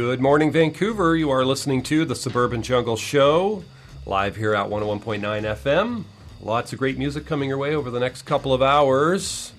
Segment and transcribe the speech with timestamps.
[0.00, 1.14] Good morning, Vancouver.
[1.14, 3.62] You are listening to the Suburban Jungle Show,
[4.06, 6.04] live here at 101.9 FM.
[6.40, 9.52] Lots of great music coming your way over the next couple of hours.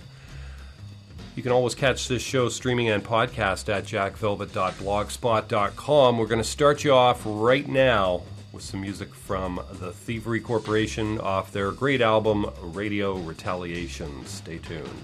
[1.36, 6.18] You can always catch this show streaming and podcast at jackvelvet.blogspot.com.
[6.18, 11.20] We're going to start you off right now with some music from the Thievery Corporation
[11.20, 14.26] off their great album Radio Retaliation.
[14.26, 15.04] Stay tuned.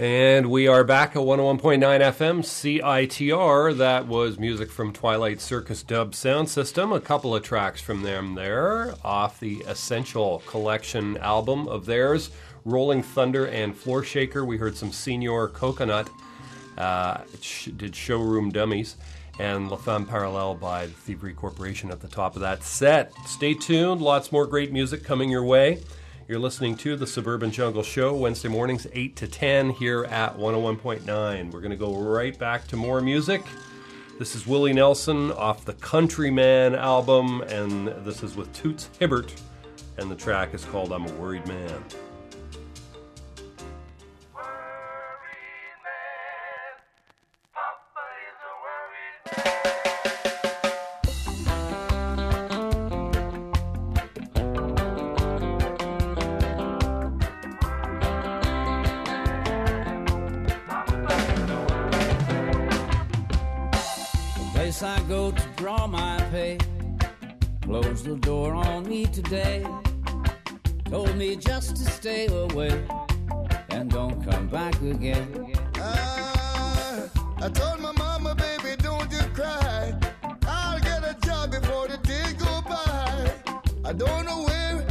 [0.00, 3.78] And we are back at 101.9 FM CITR.
[3.78, 6.92] That was music from Twilight Circus Dub Sound System.
[6.92, 12.30] A couple of tracks from them there off the Essential Collection album of theirs
[12.64, 14.44] Rolling Thunder and Floor Shaker.
[14.44, 16.08] We heard some Señor Coconut,
[16.76, 17.22] uh,
[17.76, 18.94] did Showroom Dummies,
[19.40, 23.12] and La Femme Parallel by the Thievery Corporation at the top of that set.
[23.26, 25.80] Stay tuned, lots more great music coming your way.
[26.28, 31.50] You're listening to the Suburban Jungle Show, Wednesday mornings, 8 to 10, here at 101.9.
[31.50, 33.42] We're going to go right back to more music.
[34.18, 39.34] This is Willie Nelson off the Countryman album, and this is with Toots Hibbert,
[39.96, 41.82] and the track is called I'm a Worried Man.
[69.22, 69.66] Today
[70.88, 72.70] told me just to stay away
[73.70, 75.52] and don't come back again.
[75.74, 77.08] Uh,
[77.42, 79.92] I told my mama, baby, don't you cry.
[80.46, 83.32] I'll get a job before the day go by.
[83.84, 84.86] I don't know where,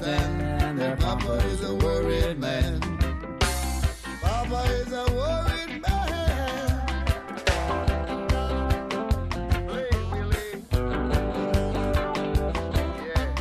[0.00, 0.78] understand.
[0.78, 2.80] Their papa is a worried man.
[4.20, 6.88] Papa is a worried man.
[9.68, 10.62] Hey, Willie.
[13.06, 13.34] Yeah.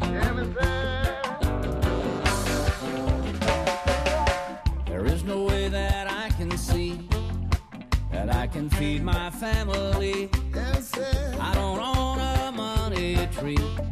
[0.00, 0.32] Yeah,
[4.86, 7.08] There is no way that I can see
[8.12, 10.30] that I can feed my family.
[10.54, 10.92] Yes.
[11.40, 13.91] I don't own a money tree.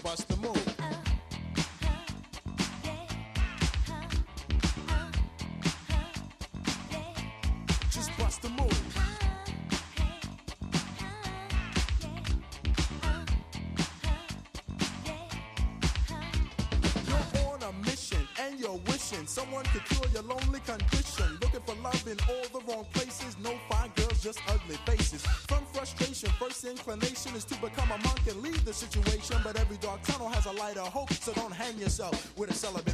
[26.99, 29.37] is to become a monk and leave the situation.
[29.43, 32.53] But every dark tunnel has a light of hope, so don't hang yourself with a
[32.53, 32.90] celibate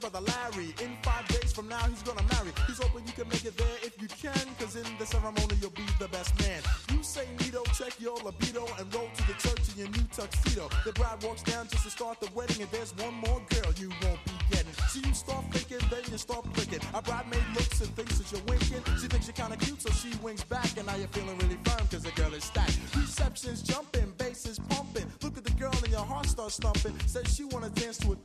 [0.00, 0.74] brother Larry.
[0.82, 2.52] In five days from now, he's gonna marry.
[2.66, 5.76] He's hoping you can make it there if you can, cause in the ceremony, you'll
[5.76, 6.62] be the best man.
[6.92, 10.68] You say Nito, check your libido, and roll to the church in your new tuxedo.
[10.84, 13.90] The bride walks down just to start the wedding, and there's one more girl you
[14.02, 14.72] won't be getting.
[14.88, 16.80] So you start thinking, then you start clicking.
[16.94, 18.82] A bridemaid looks and thinks that you're winking.
[19.00, 21.86] She thinks you're kinda cute, so she winks back, and now you're feeling really firm,
[21.88, 22.78] cause the girl is stacked.
[22.96, 25.06] Reception's jumping, bass is pumping.
[25.22, 26.96] Look at the girl, and your heart starts thumping.
[27.06, 28.16] Says she wanna dance to a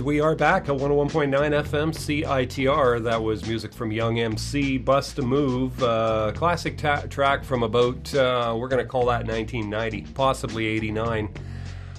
[0.00, 3.04] And we are back at 101.9 FM CITR.
[3.04, 8.14] That was music from Young MC, Bust a Move, uh, classic ta- track from about,
[8.14, 11.28] uh, we're going to call that 1990, possibly 89.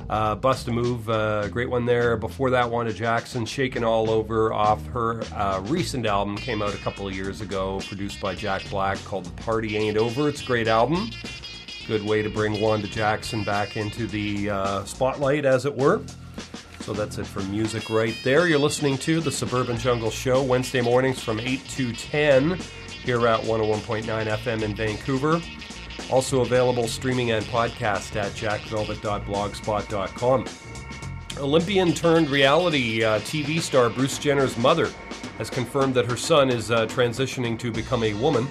[0.10, 2.18] Uh, Bust a Move, uh, great one there.
[2.18, 6.80] Before that, Wanda Jackson, Shaking All Over, off her uh, recent album, came out a
[6.80, 10.28] couple of years ago, produced by Jack Black, called The Party Ain't Over.
[10.28, 11.12] It's a great album.
[11.86, 16.02] Good way to bring Wanda Jackson back into the uh, spotlight, as it were.
[16.82, 18.48] So that's it for music right there.
[18.48, 22.58] You're listening to the Suburban Jungle Show Wednesday mornings from 8 to 10
[23.04, 25.40] here at 101.9 FM in Vancouver.
[26.10, 30.46] Also available streaming and podcast at jackvelvet.blogspot.com.
[31.38, 34.90] Olympian turned reality uh, TV star Bruce Jenner's mother
[35.38, 38.48] has confirmed that her son is uh, transitioning to become a woman.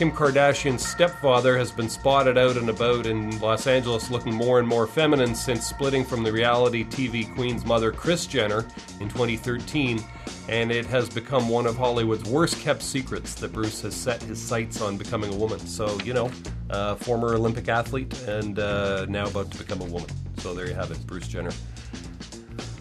[0.00, 4.66] Kim Kardashian's stepfather has been spotted out and about in Los Angeles looking more and
[4.66, 8.64] more feminine since splitting from the reality TV queen's mother, Kris Jenner,
[8.98, 10.02] in 2013.
[10.48, 14.40] And it has become one of Hollywood's worst kept secrets that Bruce has set his
[14.40, 15.58] sights on becoming a woman.
[15.58, 16.30] So, you know,
[16.70, 20.08] uh, former Olympic athlete and uh, now about to become a woman.
[20.38, 21.52] So there you have it, Bruce Jenner.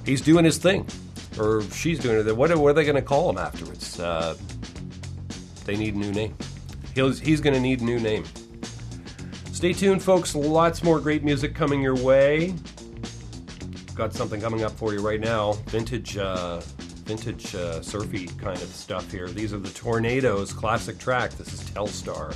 [0.05, 0.87] He's doing his thing.
[1.37, 2.33] Or she's doing it.
[2.33, 3.99] What, what are they going to call him afterwards?
[3.99, 4.37] Uh,
[5.65, 6.33] they need a new name.
[7.07, 8.25] He's, he's going to need a new name.
[9.51, 10.35] Stay tuned, folks.
[10.35, 12.55] Lots more great music coming your way.
[13.95, 15.53] Got something coming up for you right now.
[15.67, 16.59] Vintage, uh,
[17.05, 19.27] vintage uh, surfy kind of stuff here.
[19.27, 21.31] These are the Tornados classic track.
[21.31, 22.35] This is Telstar.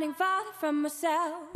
[0.00, 1.49] Running farther from myself,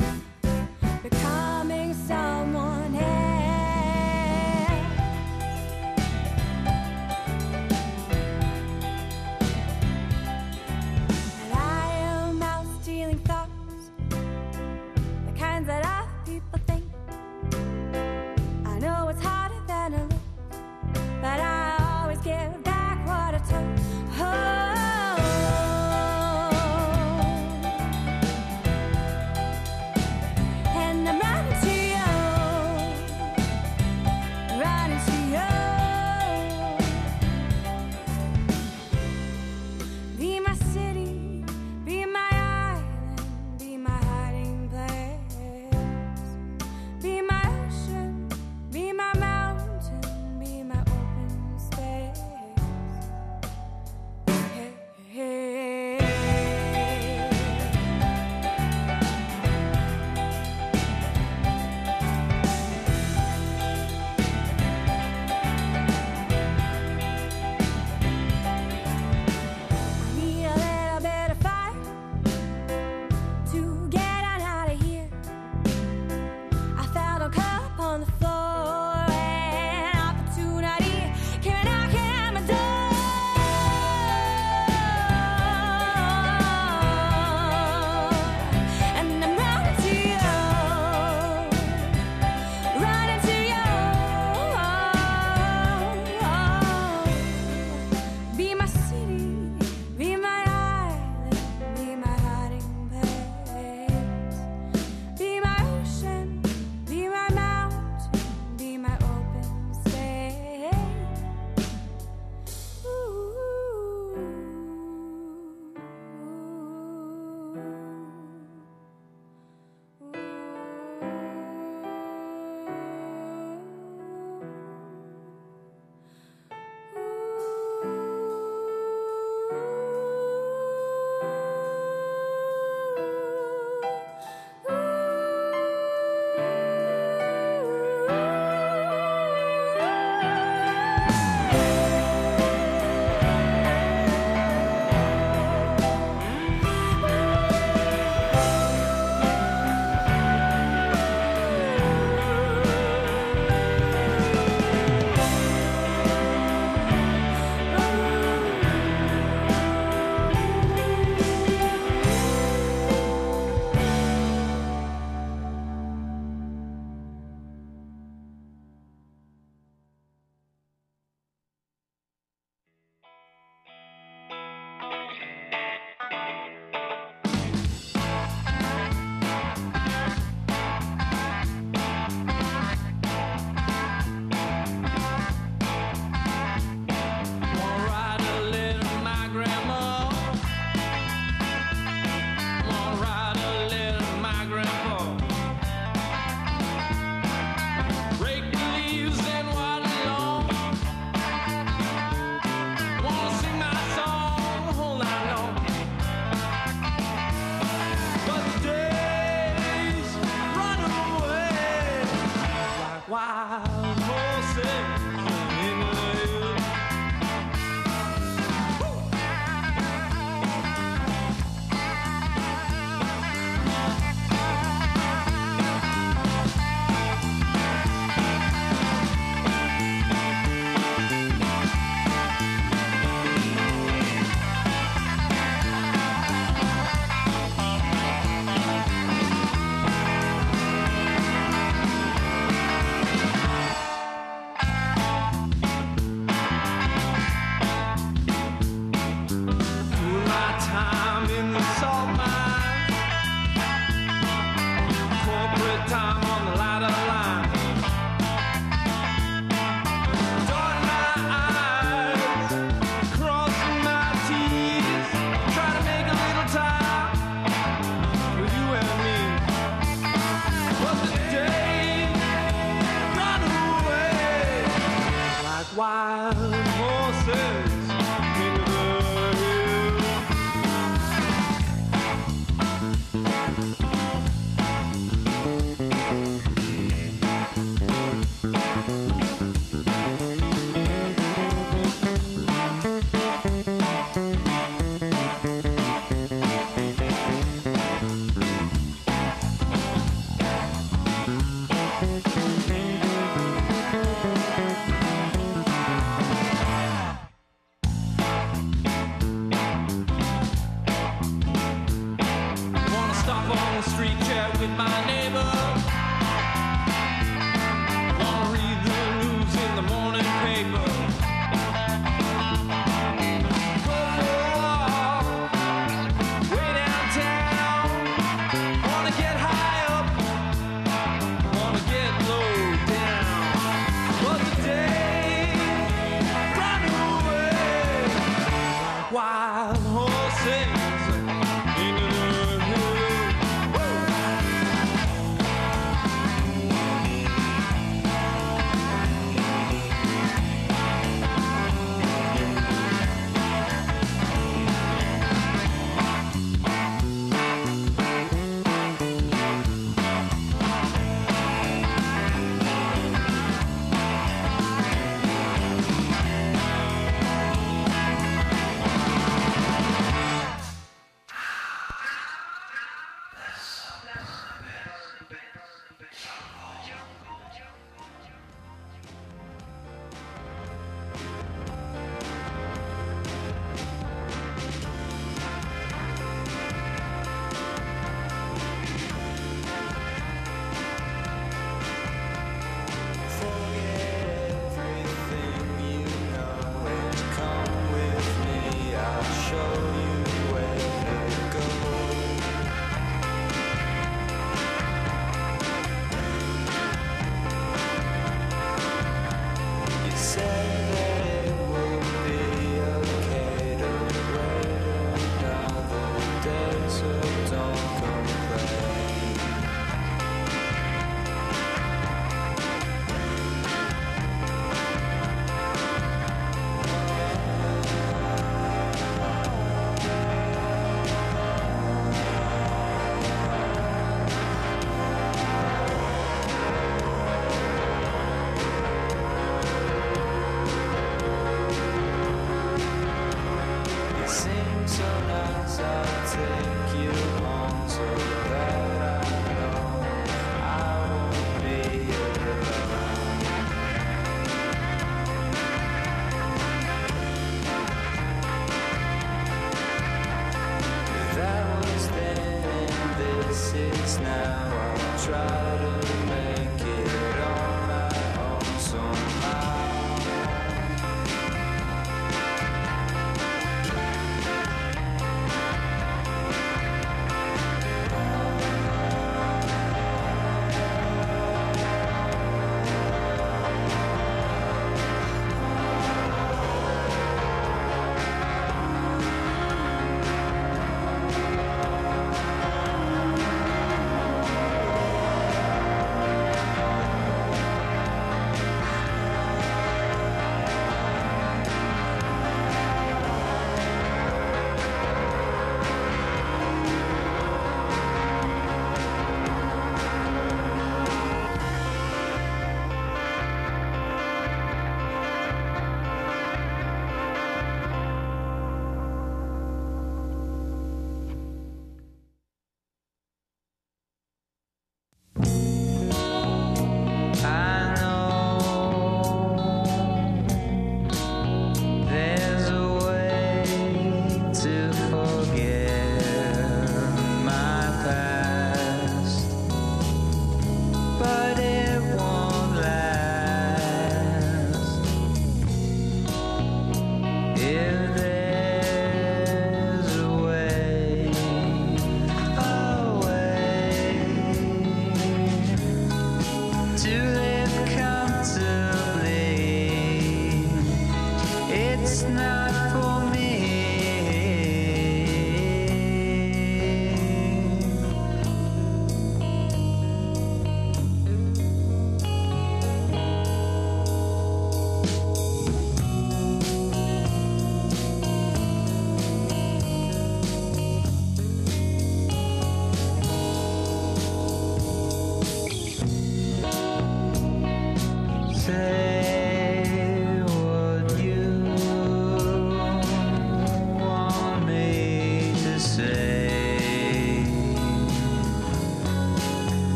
[277.25, 277.74] horses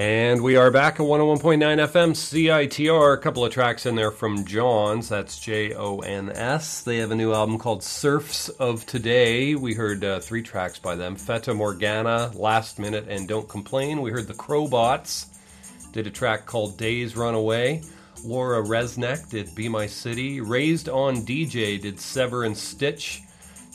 [0.00, 3.12] And we are back at 101.9 FM CITR.
[3.12, 5.10] A couple of tracks in there from Johns.
[5.10, 6.80] That's J O N S.
[6.80, 9.54] They have a new album called Surfs of Today.
[9.56, 14.00] We heard uh, three tracks by them Fata Morgana, Last Minute, and Don't Complain.
[14.00, 15.26] We heard the Crowbots
[15.92, 17.82] did a track called Days Run Away.
[18.24, 20.40] Laura Resnick did Be My City.
[20.40, 23.22] Raised on DJ did Sever and Stitch.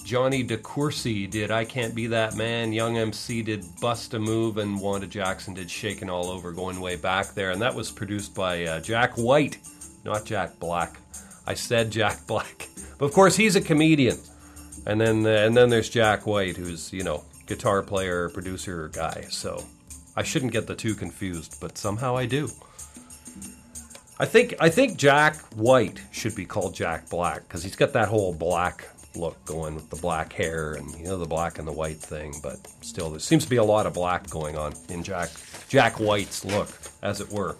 [0.05, 2.71] Johnny DeCourcy did I Can't Be That Man.
[2.71, 4.59] Young MC did Bust a Move.
[4.59, 7.49] And Wanda Jackson did Shaking All Over, going way back there.
[7.49, 9.57] And that was produced by uh, Jack White,
[10.05, 10.99] not Jack Black.
[11.47, 12.69] I said Jack Black.
[12.99, 14.19] But of course, he's a comedian.
[14.85, 19.25] And then, uh, and then there's Jack White, who's, you know, guitar player, producer guy.
[19.29, 19.65] So
[20.15, 22.47] I shouldn't get the two confused, but somehow I do.
[24.19, 28.07] I think I think Jack White should be called Jack Black because he's got that
[28.07, 31.71] whole black look going with the black hair and you know the black and the
[31.71, 32.33] white thing.
[32.41, 35.29] But still, there seems to be a lot of black going on in Jack
[35.67, 36.69] Jack White's look,
[37.01, 37.55] as it were.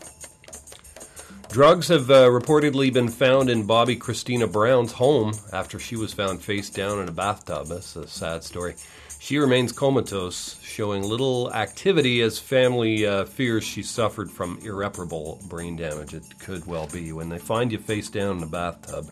[1.49, 6.41] Drugs have uh, reportedly been found in Bobbi Kristina Brown's home after she was found
[6.41, 7.67] face down in a bathtub.
[7.67, 8.75] That's a sad story.
[9.19, 15.75] She remains comatose, showing little activity as family uh, fears she suffered from irreparable brain
[15.75, 16.13] damage.
[16.13, 17.11] It could well be.
[17.13, 19.09] When they find you face down in a bathtub,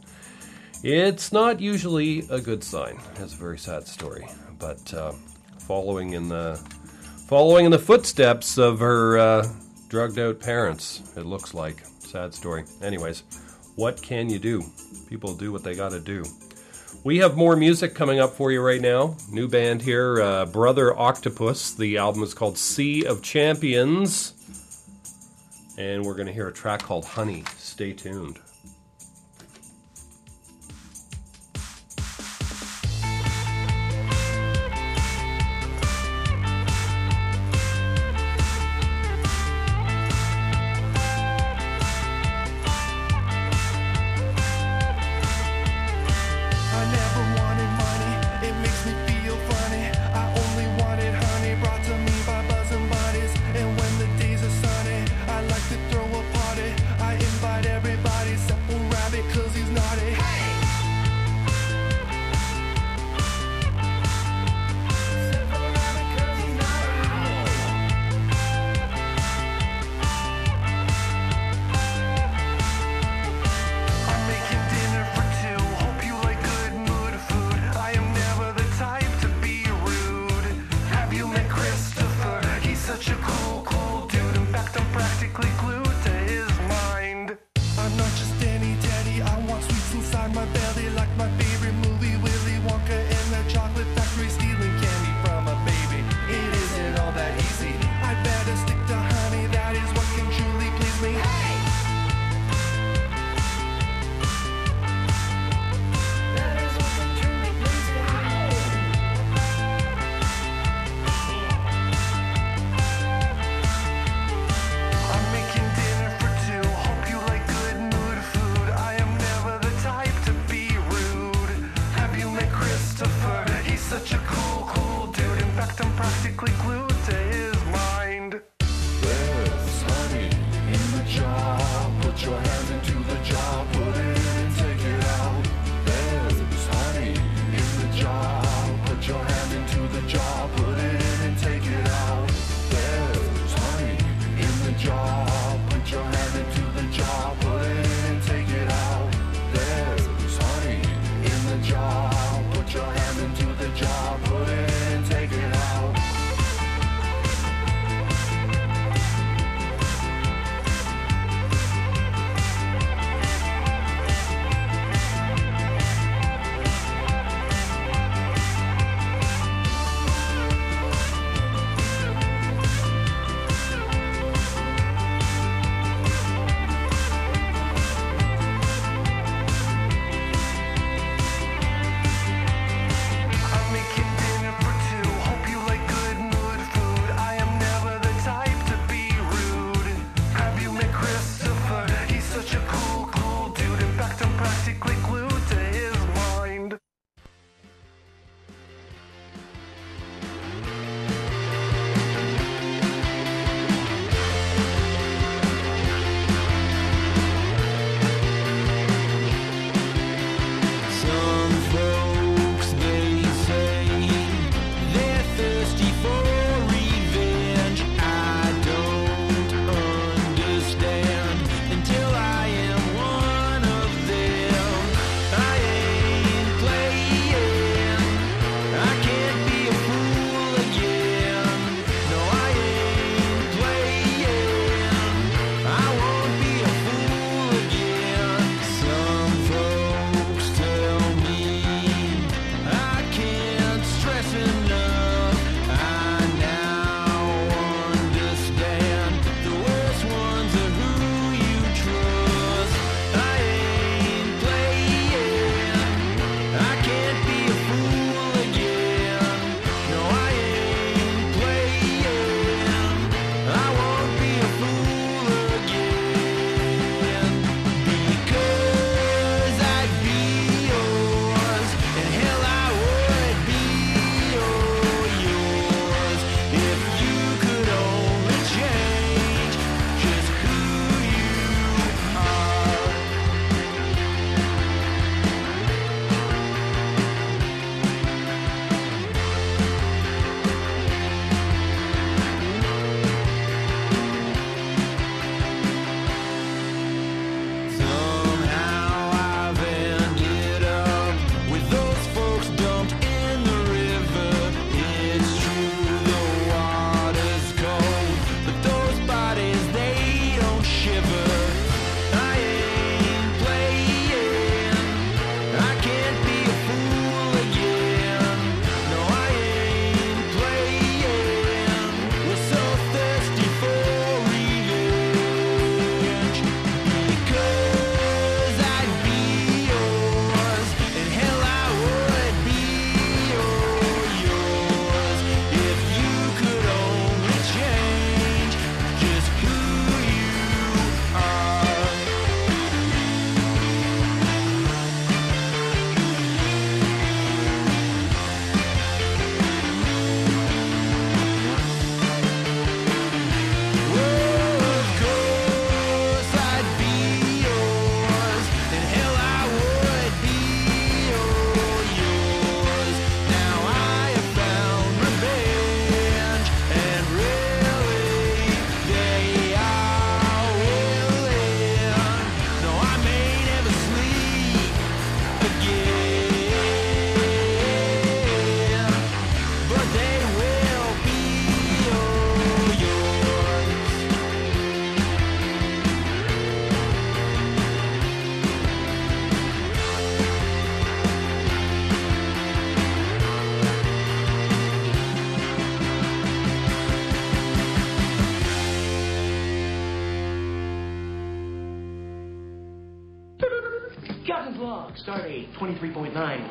[0.83, 2.99] it's not usually a good sign.
[3.15, 4.27] It's a very sad story.
[4.59, 5.13] But uh,
[5.59, 6.55] following in the
[7.27, 9.47] following in the footsteps of her uh,
[9.87, 12.65] drugged out parents, it looks like sad story.
[12.81, 13.23] Anyways,
[13.75, 14.63] what can you do?
[15.09, 16.25] People do what they got to do.
[17.03, 19.17] We have more music coming up for you right now.
[19.29, 21.73] New band here, uh, Brother Octopus.
[21.73, 24.33] The album is called Sea of Champions.
[25.77, 27.43] And we're going to hear a track called Honey.
[27.57, 28.39] Stay tuned.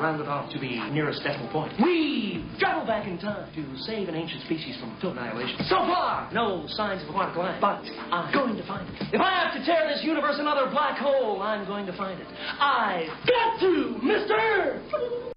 [0.03, 1.71] rounded off to the nearest decimal point.
[1.81, 5.63] We travel back in time to save an ancient species from total annihilation.
[5.69, 7.79] So far, no signs of aquatic life, but
[8.11, 8.95] I'm going to find it.
[9.13, 12.27] If I have to tear this universe another black hole, I'm going to find it.
[12.59, 15.32] I've got to, Mr.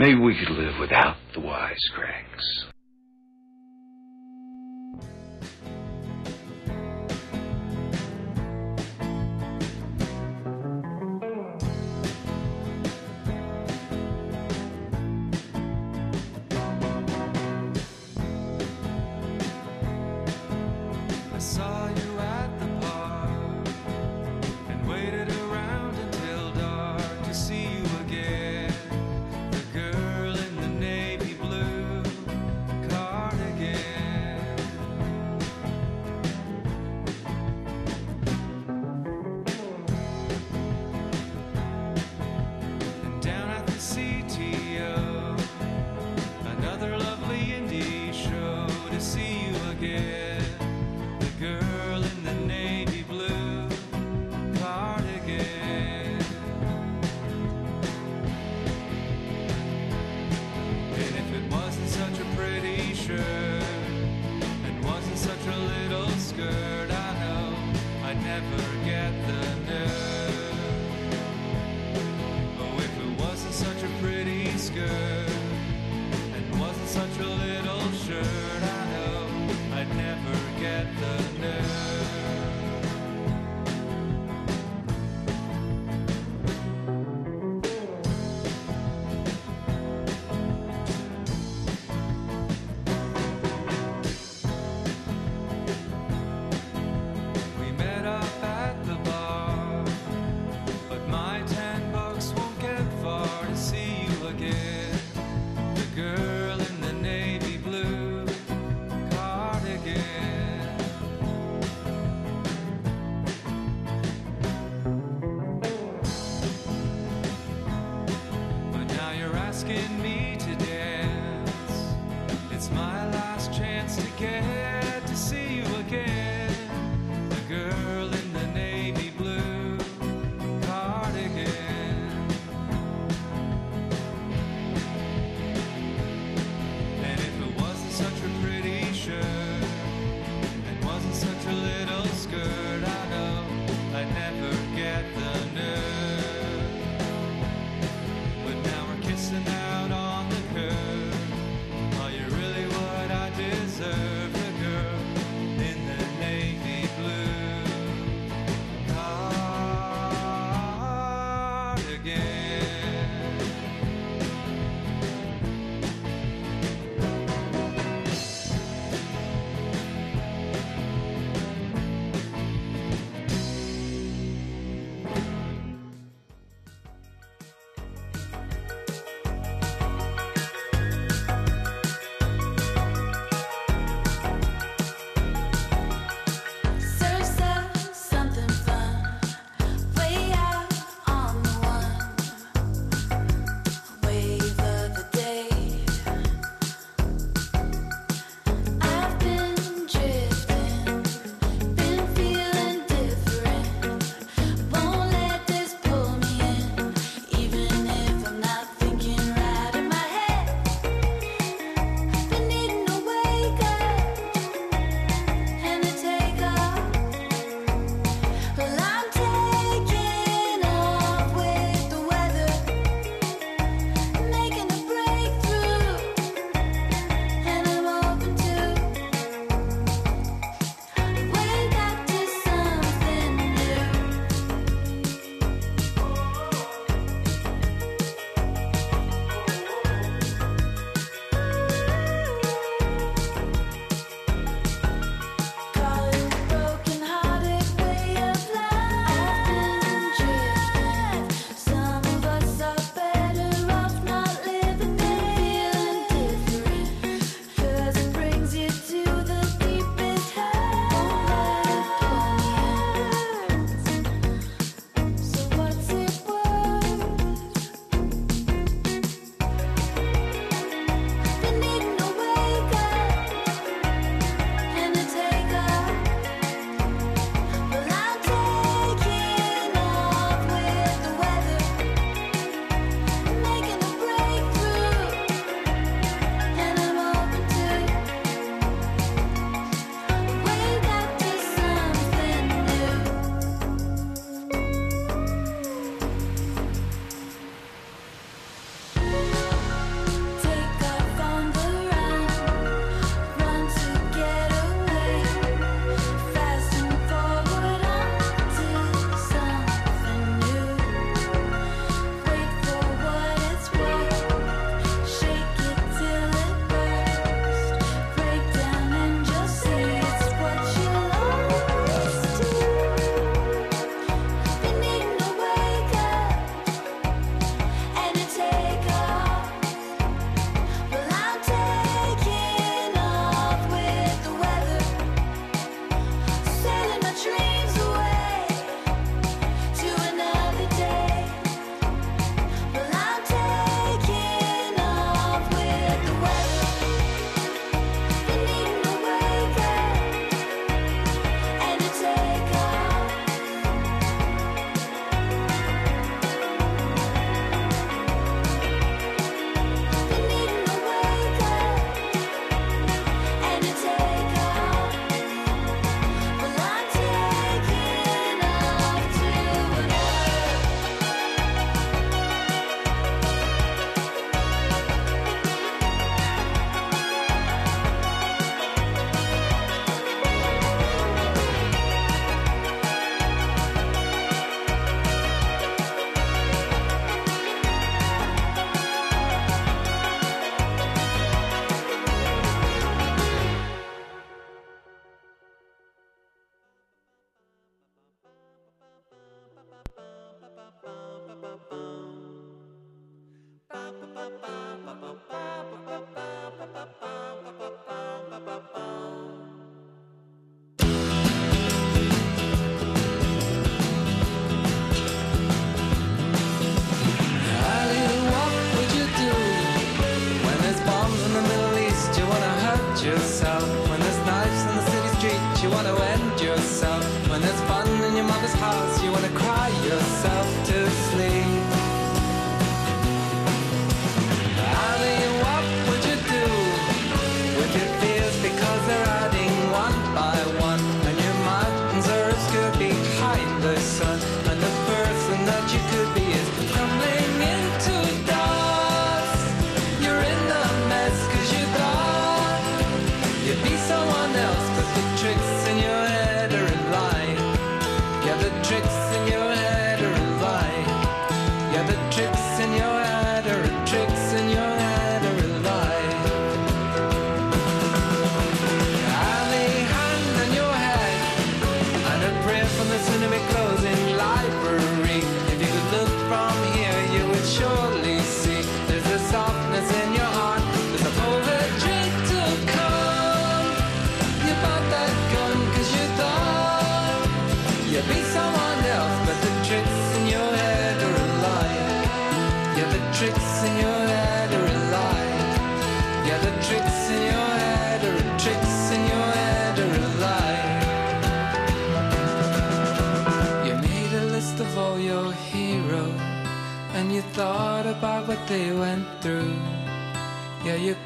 [0.00, 2.69] Maybe we could live without the wisecracks.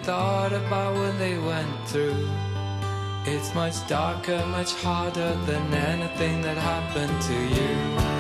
[0.04, 2.28] Thought about what they went through.
[3.24, 8.13] It's much darker, much harder than anything that happened to you.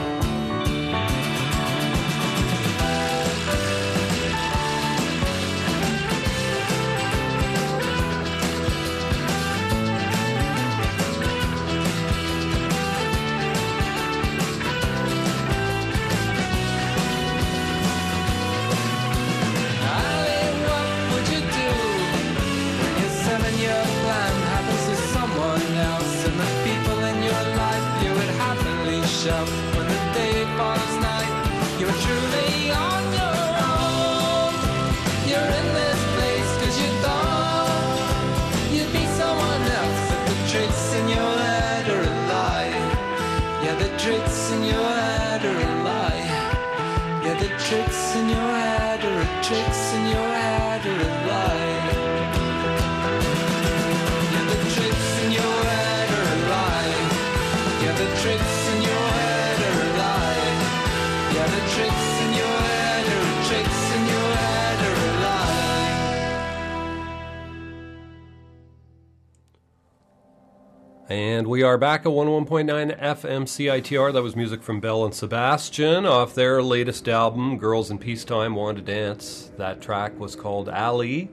[71.74, 74.12] Are back at 101.9 FM CITR.
[74.12, 78.76] That was music from Belle and Sebastian off their latest album, Girls in Peacetime Want
[78.76, 79.50] to Dance.
[79.58, 81.30] That track was called Allie.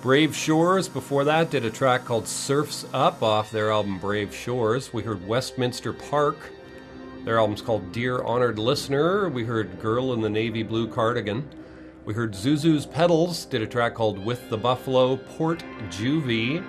[0.00, 4.94] Brave Shores, before that, did a track called Surfs Up off their album Brave Shores.
[4.94, 6.38] We heard Westminster Park.
[7.26, 9.28] Their album's called Dear Honored Listener.
[9.28, 11.46] We heard Girl in the Navy Blue Cardigan.
[12.06, 15.16] We heard Zuzu's Petals, did a track called With the Buffalo.
[15.18, 16.64] Port Juvie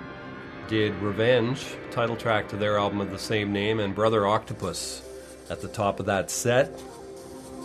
[0.68, 5.02] did Revenge, title track to their album of the same name, and Brother Octopus
[5.50, 6.70] at the top of that set.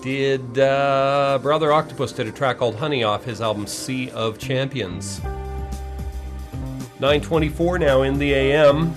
[0.01, 5.21] Did uh, Brother Octopus did a track called Honey off his album Sea of Champions.
[6.99, 8.93] 924 now in the AM.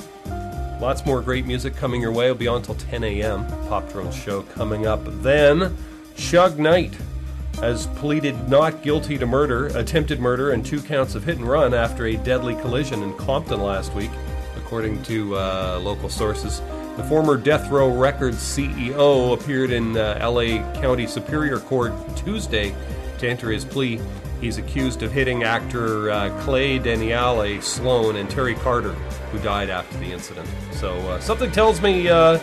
[0.80, 2.26] Lots more great music coming your way.
[2.26, 3.46] It'll be on until 10 a.m.
[3.68, 5.00] Pop Drone Show coming up.
[5.22, 5.76] Then,
[6.16, 6.94] Suge Knight
[7.60, 11.74] has pleaded not guilty to murder, attempted murder, and two counts of hit and run
[11.74, 14.10] after a deadly collision in Compton last week,
[14.56, 16.60] according to uh, local sources.
[16.96, 22.74] The former Death Row Records CEO appeared in uh, LA County Superior Court Tuesday
[23.18, 24.00] to enter his plea.
[24.40, 28.92] He's accused of hitting actor uh, Clay Daniele Sloan and Terry Carter,
[29.30, 30.48] who died after the incident.
[30.72, 32.38] So uh, something tells me uh,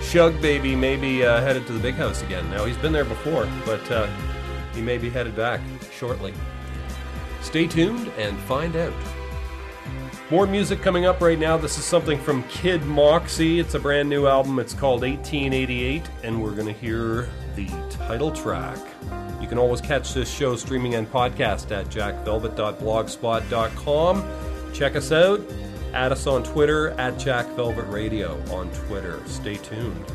[0.00, 2.48] Suge Baby may be uh, headed to the big house again.
[2.50, 3.90] Now, he's been there before, but
[4.74, 5.60] he may be headed back
[5.92, 6.34] shortly.
[7.40, 8.92] Stay tuned and find out.
[10.30, 11.58] More music coming up right now.
[11.58, 13.60] This is something from Kid Moxie.
[13.60, 14.58] It's a brand new album.
[14.58, 18.78] It's called 1888, and we're going to hear the title track.
[19.42, 24.72] You can always catch this show streaming and podcast at jackvelvet.blogspot.com.
[24.72, 25.40] Check us out.
[25.92, 29.20] Add us on Twitter at Jack Velvet Radio on Twitter.
[29.26, 30.06] Stay tuned.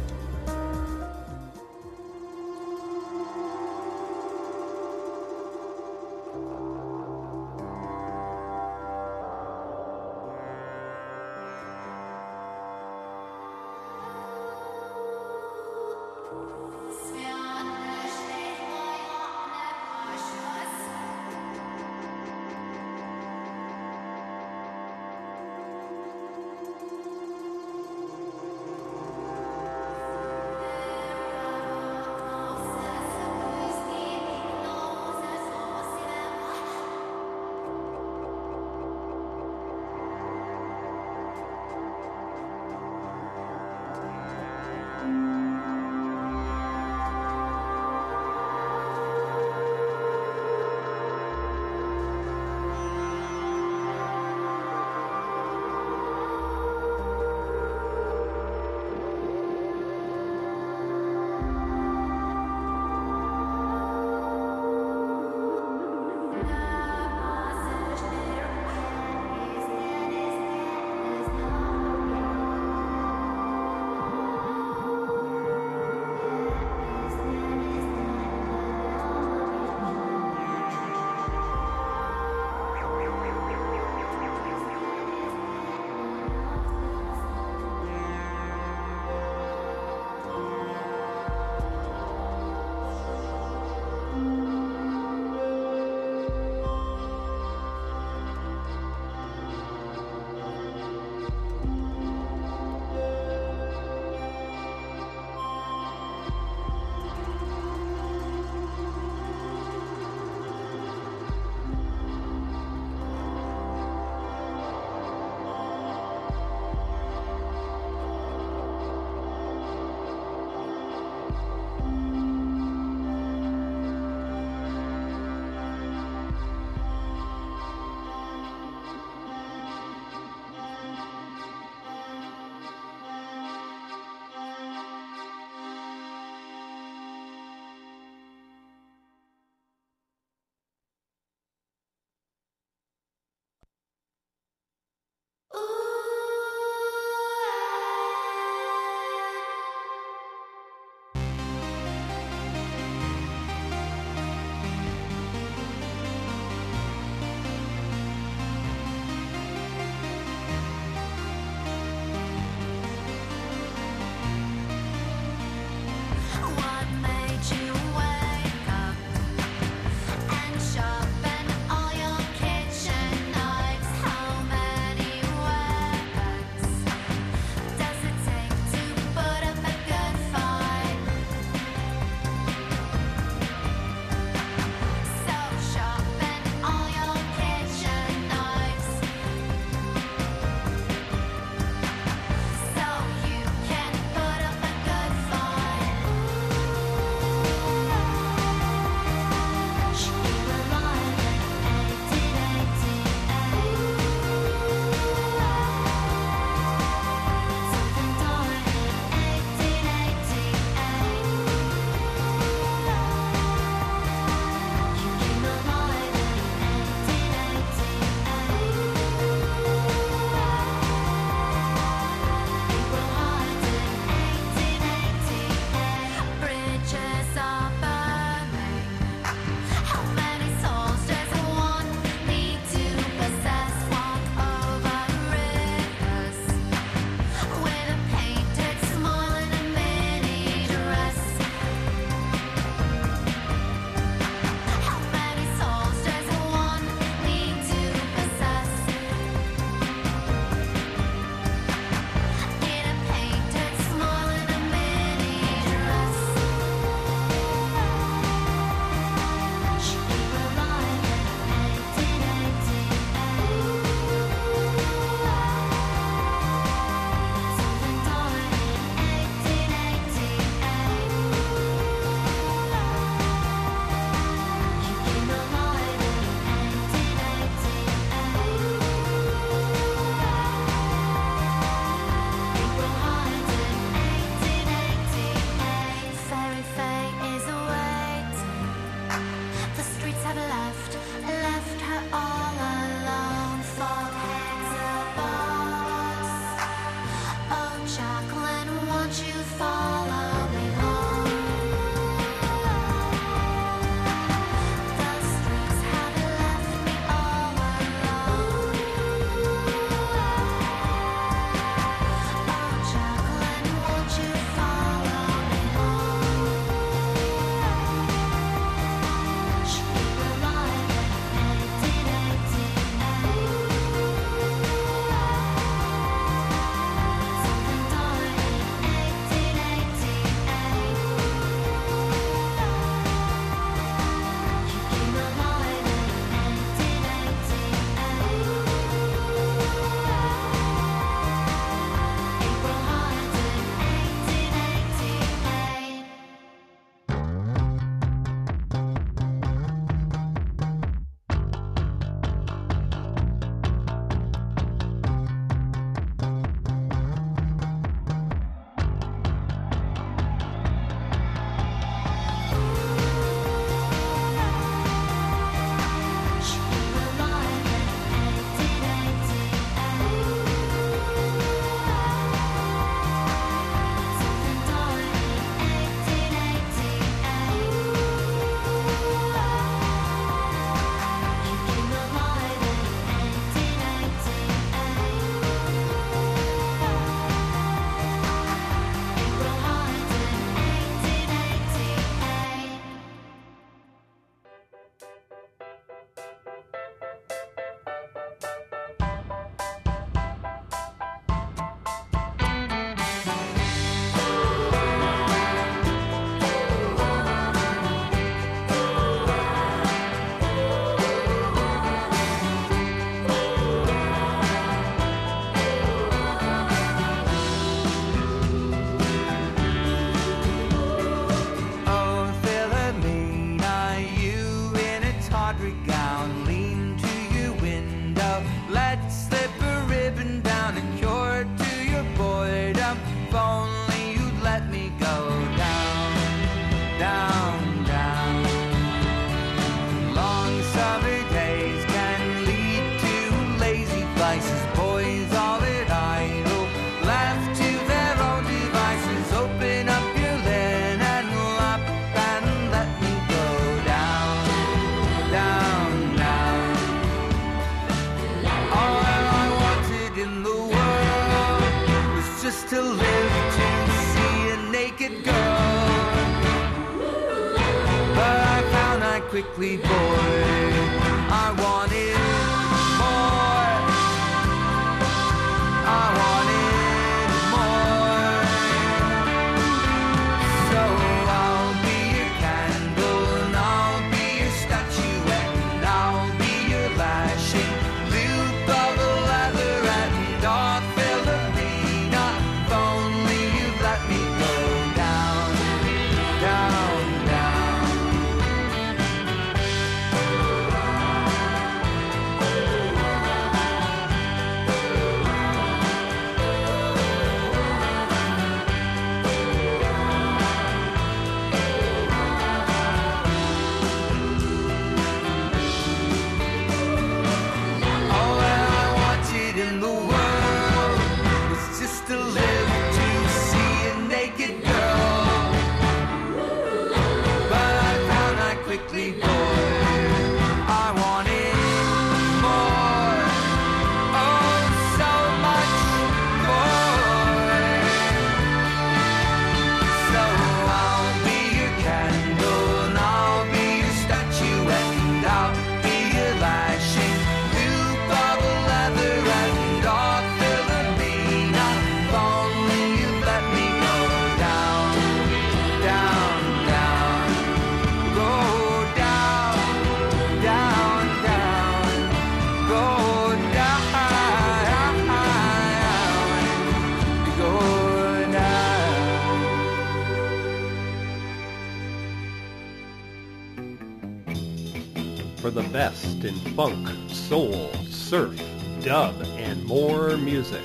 [576.27, 578.39] in funk, soul, surf,
[578.81, 580.61] dub, and more music.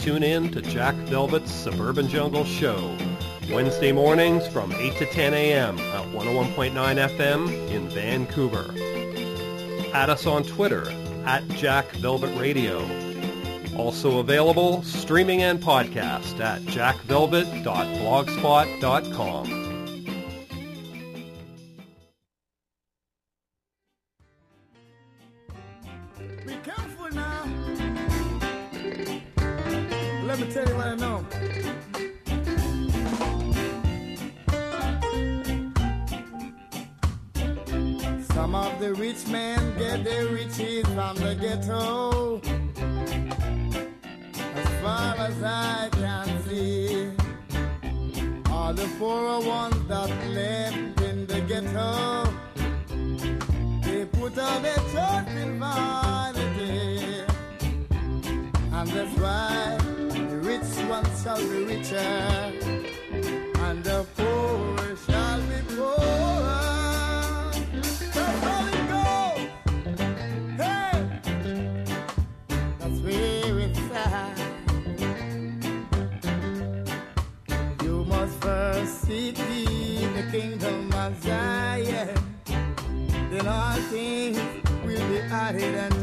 [0.00, 2.96] Tune in to Jack Velvet's Suburban Jungle Show,
[3.50, 5.78] Wednesday mornings from 8 to 10 a.m.
[5.78, 8.74] at 101.9 FM in Vancouver.
[9.94, 10.90] Add us on Twitter
[11.24, 12.84] at Jack Velvet Radio.
[13.76, 19.61] Also available streaming and podcast at jackvelvet.blogspot.com.
[58.82, 59.78] And that's why
[60.08, 61.98] the rich one shall be richer,
[63.60, 66.32] and the poor shall be poorer.
[78.84, 82.18] seek see the kingdom of Zion,
[83.30, 84.38] then all things
[84.84, 86.01] will be added and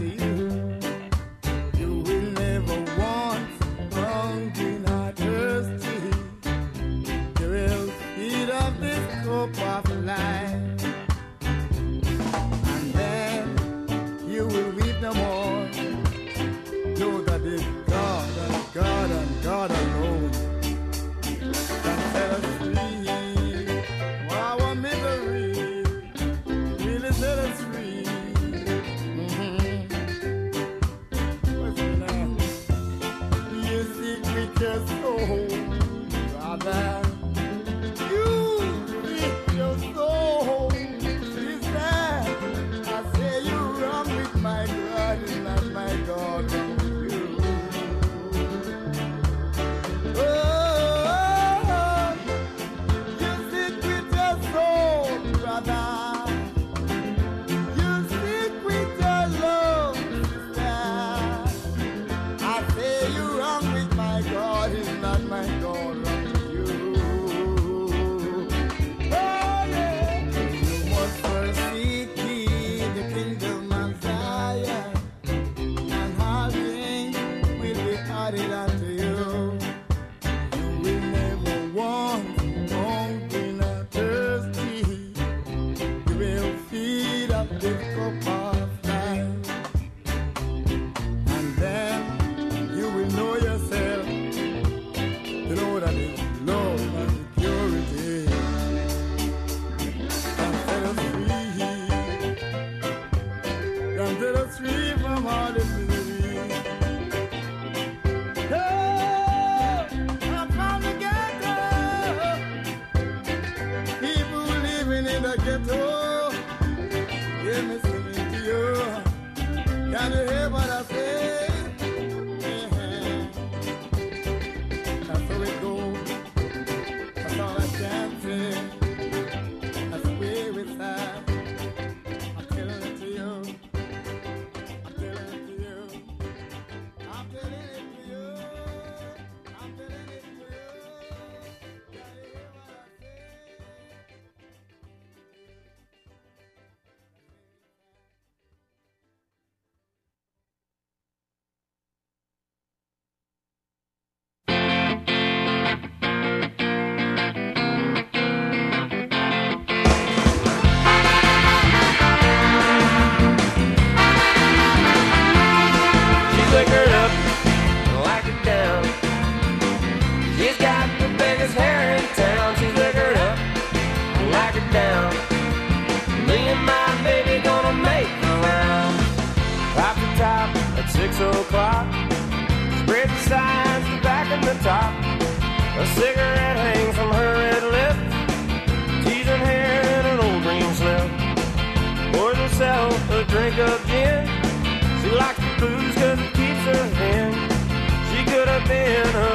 [198.69, 199.28] been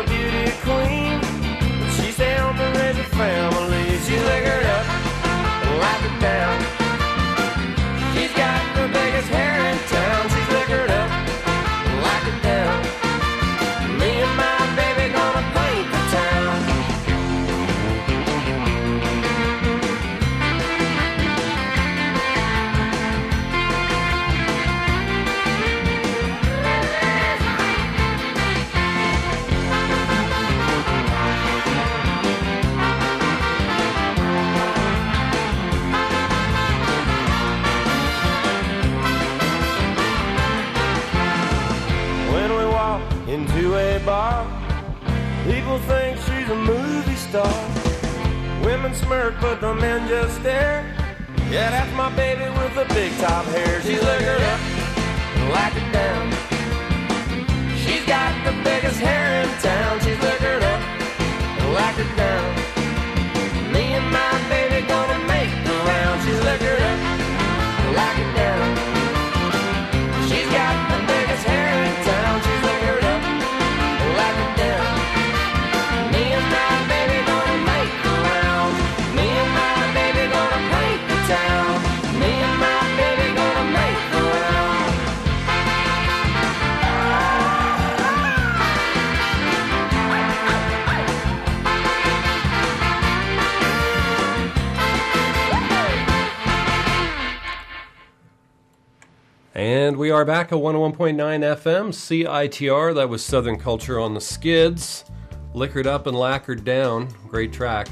[100.25, 102.95] are back at 101.9 FM, CITR.
[102.95, 105.05] That was Southern Culture on the Skids.
[105.53, 107.09] Liquored up and lacquered down.
[107.29, 107.89] Great track.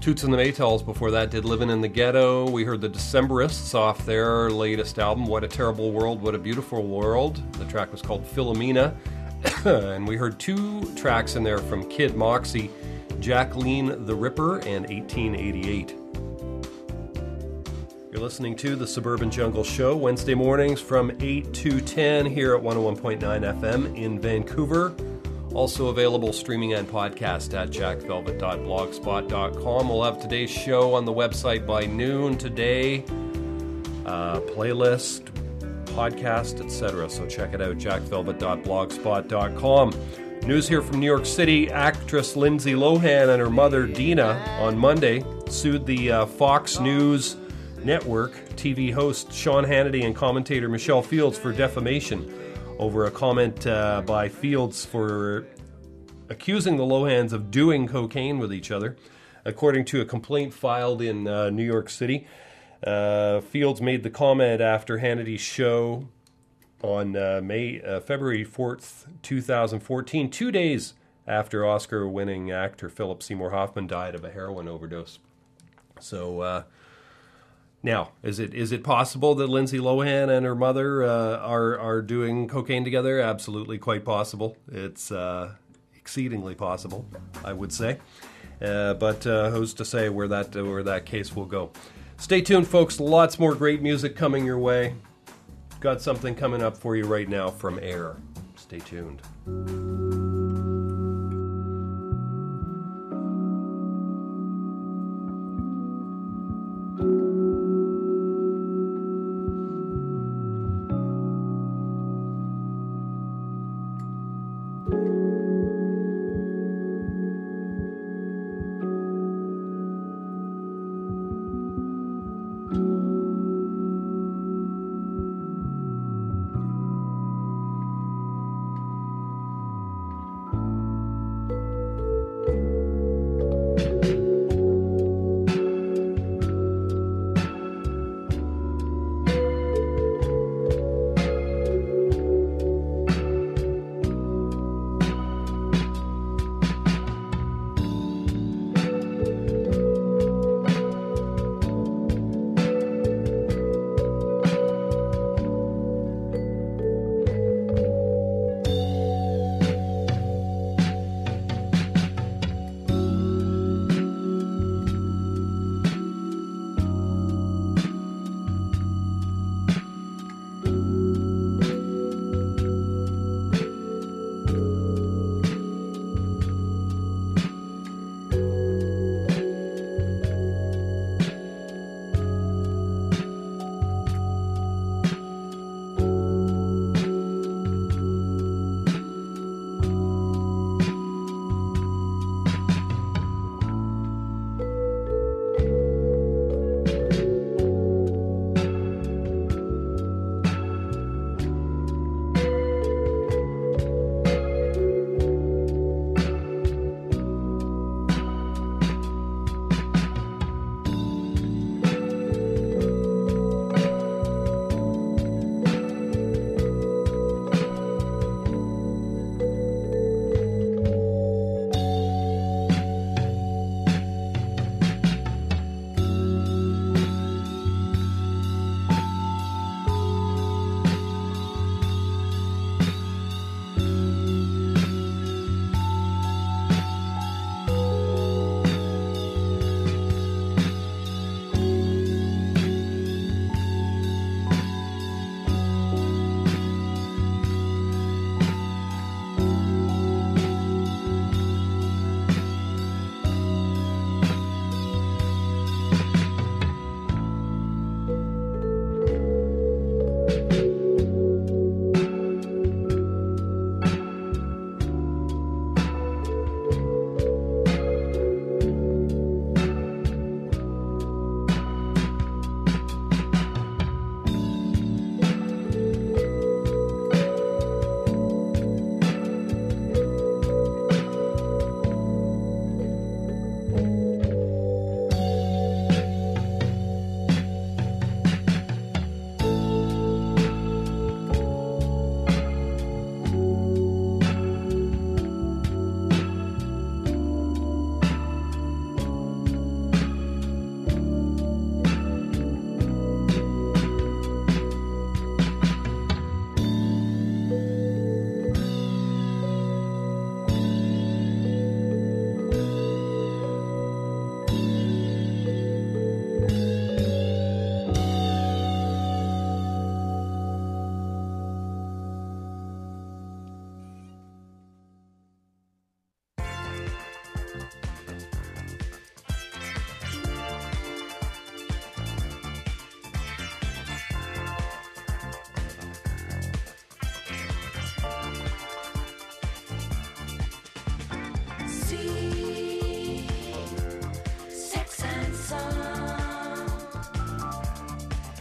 [0.00, 2.48] Toots and the Maytals before that did Living in the Ghetto.
[2.48, 6.84] We heard the Decemberists off their latest album, What a Terrible World, What a Beautiful
[6.84, 7.42] World.
[7.54, 8.94] The track was called Philomena.
[9.64, 12.70] and we heard two tracks in there from Kid Moxie,
[13.18, 16.01] Jacqueline the Ripper, and 1888.
[18.22, 23.18] Listening to the Suburban Jungle Show Wednesday mornings from 8 to 10 here at 101.9
[23.18, 24.94] FM in Vancouver.
[25.52, 29.88] Also available streaming and podcast at jackvelvet.blogspot.com.
[29.88, 33.00] We'll have today's show on the website by noon today.
[34.06, 35.22] Uh, playlist,
[35.86, 37.10] podcast, etc.
[37.10, 39.94] So check it out, jackvelvet.blogspot.com.
[40.46, 41.68] News here from New York City.
[41.72, 47.34] Actress Lindsay Lohan and her mother Dina on Monday sued the uh, Fox News
[47.84, 52.32] Network TV host Sean Hannity and commentator Michelle Fields for defamation
[52.78, 55.46] over a comment uh, by Fields for
[56.28, 58.96] accusing the Lohans of doing cocaine with each other.
[59.44, 62.26] According to a complaint filed in uh, New York City,
[62.86, 66.08] uh, Fields made the comment after Hannity's show
[66.82, 70.94] on uh, May uh, February fourth, 2014, two days
[71.26, 75.18] after Oscar-winning actor Philip Seymour Hoffman died of a heroin overdose.
[75.98, 76.64] So.
[77.82, 82.00] Now, is it is it possible that Lindsay Lohan and her mother uh, are are
[82.00, 83.20] doing cocaine together?
[83.20, 84.56] Absolutely, quite possible.
[84.70, 85.54] It's uh,
[85.96, 87.06] exceedingly possible,
[87.44, 87.98] I would say.
[88.60, 91.72] Uh, but uh, who's to say where that where that case will go?
[92.18, 93.00] Stay tuned, folks.
[93.00, 94.94] Lots more great music coming your way.
[95.80, 98.14] Got something coming up for you right now from Air.
[98.54, 99.22] Stay tuned.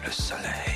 [0.03, 0.70] Le soleil.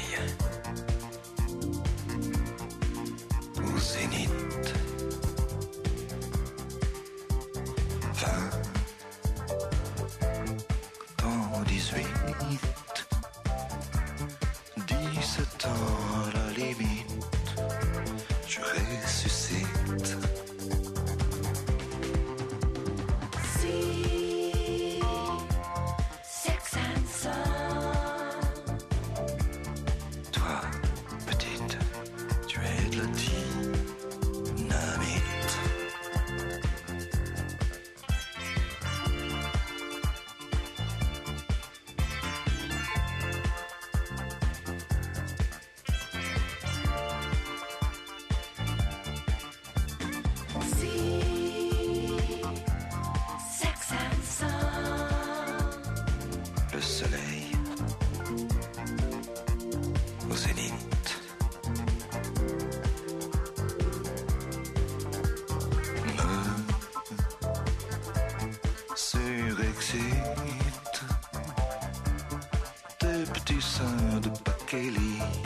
[73.46, 75.45] du sein de Bakeli.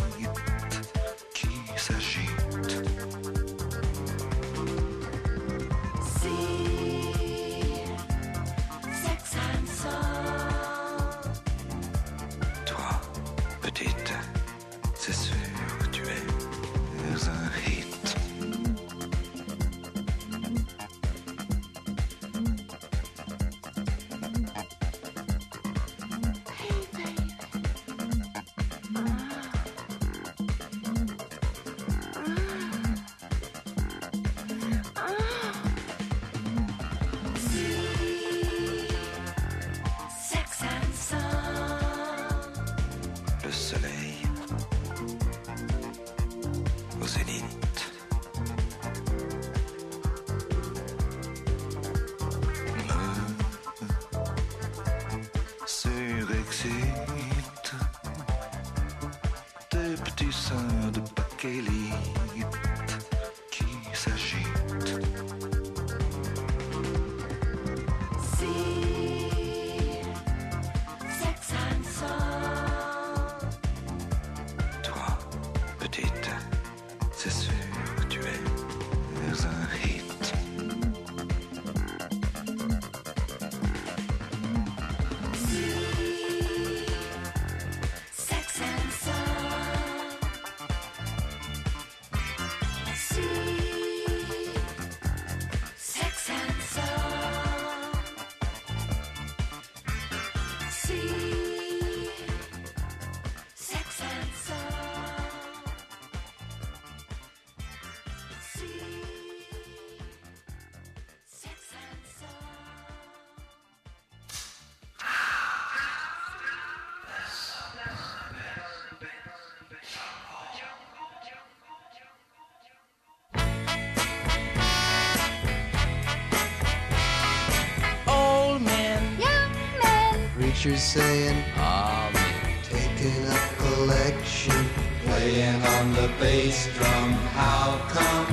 [130.62, 132.54] You're saying Amen.
[132.64, 134.66] Taking a collection,
[135.06, 137.14] playing on the bass drum.
[137.32, 138.28] How come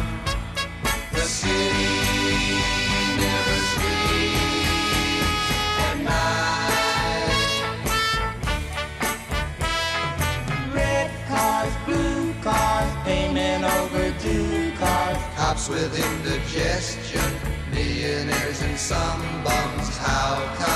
[1.13, 1.87] the city
[3.23, 5.51] never sleeps
[5.87, 7.31] at night?
[10.75, 17.31] Red cars, blue cars, payment overdue cars, cops with indigestion,
[17.71, 19.97] millionaires and some bums.
[19.99, 20.76] How come?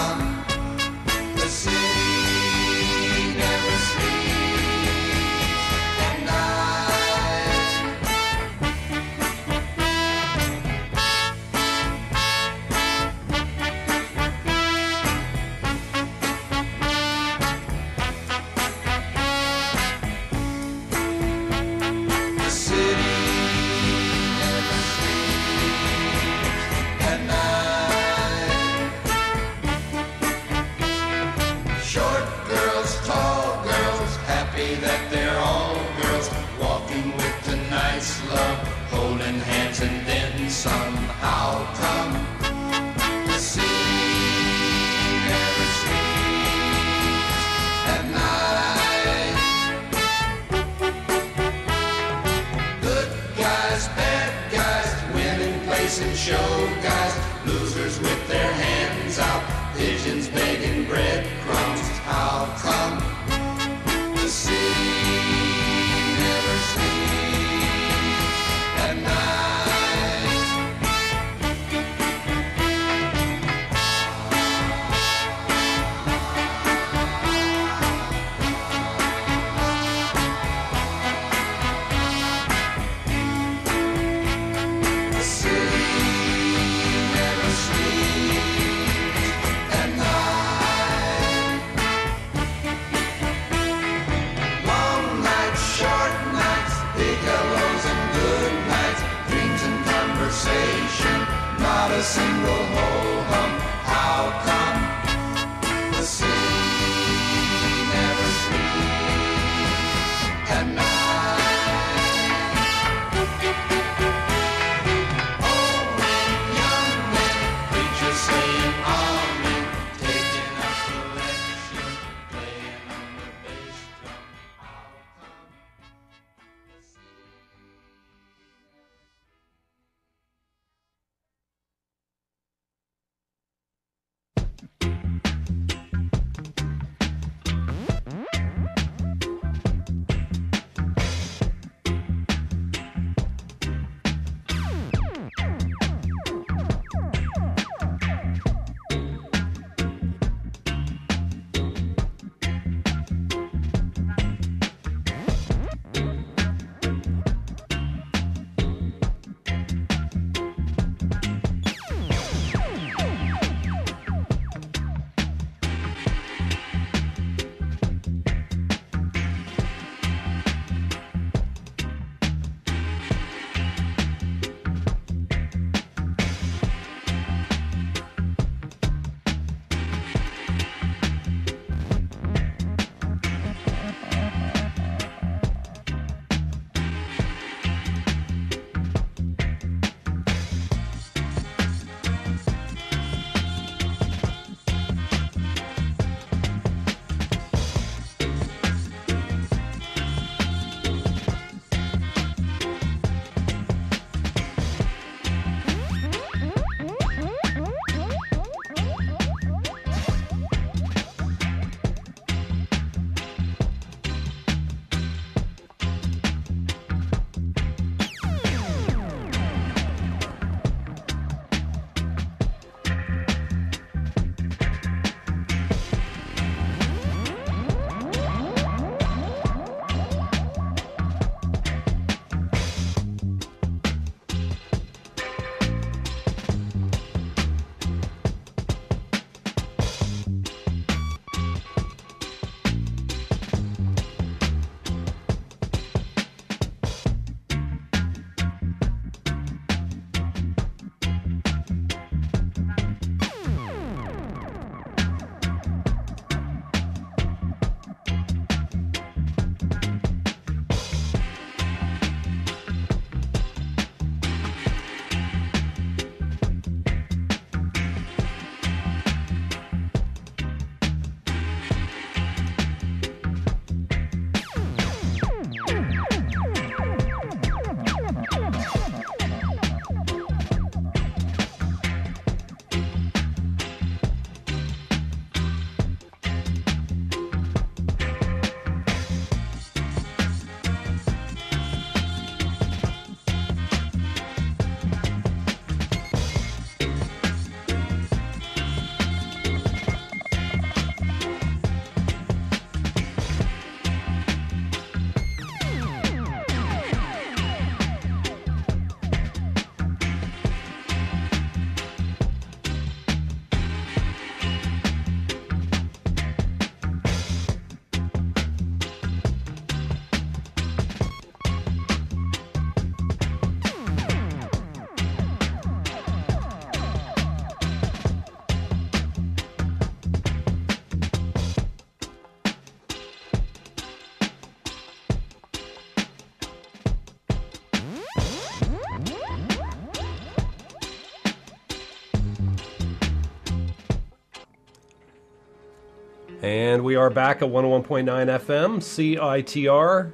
[346.81, 350.13] And we are back at 101.9 FM, CITR.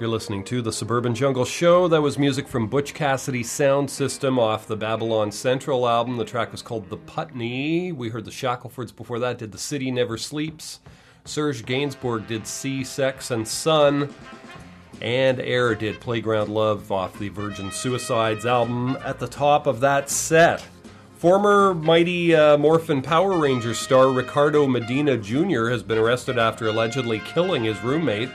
[0.00, 1.86] You're listening to the Suburban Jungle Show.
[1.86, 6.16] That was music from Butch Cassidy Sound System off the Babylon Central album.
[6.16, 7.92] The track was called The Putney.
[7.92, 10.80] We heard the Shacklefords before that, did The City Never Sleeps.
[11.24, 14.12] Serge Gainsbourg did Sea, Sex, and Sun.
[15.00, 20.10] And Air did Playground Love off the Virgin Suicides album at the top of that
[20.10, 20.64] set.
[21.16, 25.70] Former Mighty uh, Morphin Power Rangers star Ricardo Medina Jr.
[25.70, 28.28] has been arrested after allegedly killing his roommate.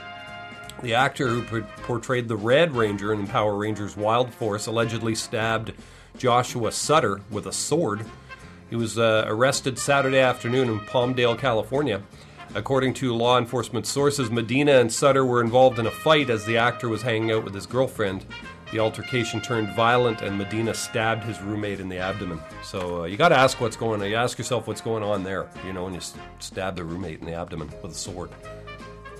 [0.82, 5.74] The actor who por- portrayed the Red Ranger in Power Rangers Wild Force allegedly stabbed
[6.18, 8.04] Joshua Sutter with a sword.
[8.68, 12.02] He was uh, arrested Saturday afternoon in Palmdale, California.
[12.52, 16.56] According to law enforcement sources, Medina and Sutter were involved in a fight as the
[16.56, 18.26] actor was hanging out with his girlfriend.
[18.72, 22.40] The altercation turned violent, and Medina stabbed his roommate in the abdomen.
[22.64, 24.08] So uh, you got to ask what's going on.
[24.08, 26.00] You ask yourself what's going on there, you know, when you
[26.38, 28.30] stab the roommate in the abdomen with a sword.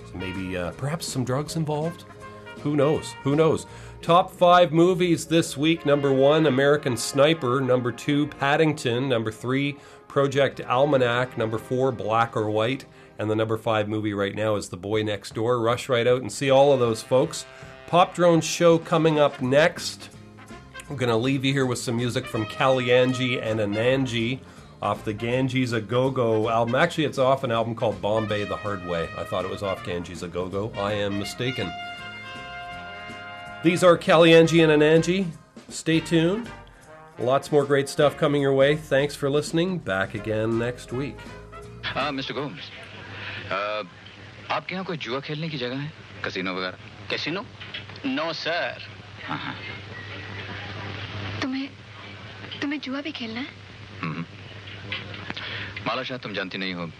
[0.07, 2.07] So maybe, uh, perhaps some drugs involved?
[2.62, 3.12] Who knows?
[3.24, 3.66] Who knows?
[4.01, 5.85] Top five movies this week.
[5.85, 7.61] Number one, American Sniper.
[7.61, 9.09] Number two, Paddington.
[9.09, 9.77] Number three,
[10.09, 11.37] Project Almanac.
[11.37, 12.87] Number four, Black or White.
[13.19, 15.61] And the number five movie right now is The Boy Next Door.
[15.61, 17.45] Rush right out and see all of those folks.
[17.93, 20.09] Pop Drone show coming up next.
[20.89, 24.40] I'm going to leave you here with some music from Kalyanji and Anandji
[24.81, 26.74] off the Ganges A Go Go album.
[26.74, 29.10] Actually, it's off an album called Bombay the Hard Way.
[29.19, 30.73] I thought it was off Ganges A Go Go.
[30.74, 31.70] I am mistaken.
[33.62, 35.27] These are Kalyanji and Anandji.
[35.69, 36.51] Stay tuned.
[37.19, 38.74] Lots more great stuff coming your way.
[38.74, 39.77] Thanks for listening.
[39.77, 41.19] Back again next week.
[41.85, 42.32] Ah, uh, Mr.
[42.32, 42.70] Gomes,
[43.51, 43.85] uh,
[44.48, 45.93] आपके यहाँ कोई जुआ खेलने की जगह है
[46.24, 46.78] casino वगैरह
[47.10, 47.44] casino
[48.07, 48.83] no sir
[49.27, 49.55] हाँ। हाँ
[51.43, 51.69] तुम्हें
[52.62, 53.47] तुम्हें जुआ भी खेलना है?
[54.03, 54.24] हम्म।
[55.87, 56.91] माला शाह तुम जानती नहीं हो।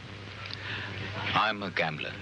[1.37, 2.15] I am a gambler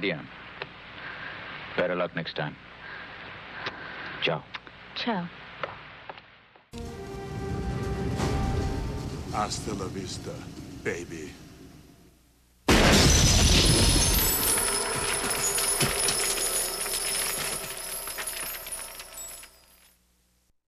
[0.00, 0.26] DM.
[1.76, 2.56] Better luck next time.
[4.22, 4.42] Ciao.
[4.94, 5.28] Ciao.
[9.32, 10.30] Hasta la vista,
[10.84, 11.33] baby.